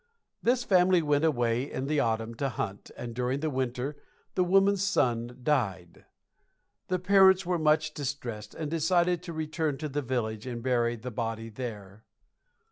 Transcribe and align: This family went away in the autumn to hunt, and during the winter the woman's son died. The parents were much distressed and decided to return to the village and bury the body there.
This 0.41 0.63
family 0.63 1.03
went 1.03 1.23
away 1.23 1.71
in 1.71 1.85
the 1.85 1.99
autumn 1.99 2.33
to 2.37 2.49
hunt, 2.49 2.89
and 2.97 3.13
during 3.13 3.39
the 3.41 3.51
winter 3.51 3.97
the 4.33 4.43
woman's 4.43 4.81
son 4.83 5.41
died. 5.43 6.05
The 6.87 6.97
parents 6.97 7.45
were 7.45 7.59
much 7.59 7.93
distressed 7.93 8.55
and 8.55 8.71
decided 8.71 9.21
to 9.21 9.31
return 9.31 9.77
to 9.77 9.87
the 9.87 10.01
village 10.01 10.47
and 10.47 10.63
bury 10.63 10.95
the 10.95 11.11
body 11.11 11.49
there. 11.49 12.03